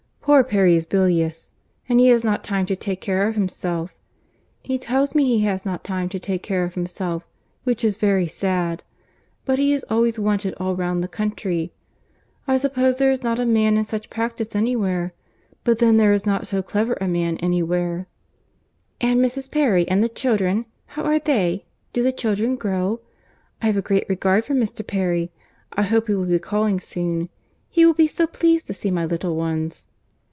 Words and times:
Poor 0.23 0.43
Perry 0.45 0.75
is 0.77 0.85
bilious, 0.85 1.49
and 1.89 1.99
he 1.99 2.07
has 2.07 2.23
not 2.23 2.41
time 2.43 2.65
to 2.67 2.75
take 2.75 3.01
care 3.01 3.27
of 3.27 3.33
himself—he 3.35 4.77
tells 4.77 5.13
me 5.15 5.25
he 5.25 5.41
has 5.45 5.65
not 5.65 5.83
time 5.83 6.07
to 6.09 6.19
take 6.19 6.41
care 6.43 6.63
of 6.63 6.75
himself—which 6.75 7.83
is 7.83 7.97
very 7.97 8.27
sad—but 8.27 9.59
he 9.59 9.73
is 9.73 9.83
always 9.89 10.19
wanted 10.19 10.53
all 10.57 10.73
round 10.75 11.03
the 11.03 11.07
country. 11.09 11.73
I 12.47 12.55
suppose 12.57 12.95
there 12.95 13.11
is 13.11 13.23
not 13.23 13.39
a 13.41 13.45
man 13.45 13.75
in 13.77 13.83
such 13.83 14.09
practice 14.11 14.55
anywhere. 14.55 15.11
But 15.65 15.79
then 15.79 15.97
there 15.97 16.13
is 16.13 16.25
not 16.25 16.47
so 16.47 16.61
clever 16.61 16.97
a 17.01 17.07
man 17.09 17.35
any 17.37 17.61
where." 17.63 18.07
"And 19.01 19.19
Mrs. 19.19 19.49
Perry 19.51 19.85
and 19.89 20.01
the 20.03 20.07
children, 20.09 20.65
how 20.85 21.01
are 21.03 21.19
they? 21.19 21.65
do 21.93 22.01
the 22.03 22.13
children 22.13 22.55
grow? 22.55 23.01
I 23.61 23.65
have 23.65 23.75
a 23.77 23.81
great 23.81 24.07
regard 24.07 24.45
for 24.45 24.53
Mr. 24.53 24.85
Perry. 24.85 25.31
I 25.73 25.81
hope 25.81 26.07
he 26.07 26.13
will 26.15 26.23
be 26.25 26.39
calling 26.39 26.79
soon. 26.79 27.27
He 27.69 27.85
will 27.87 27.95
be 27.95 28.07
so 28.07 28.27
pleased 28.27 28.67
to 28.67 28.73
see 28.73 28.91
my 28.91 29.03
little 29.03 29.35
ones." 29.35 29.87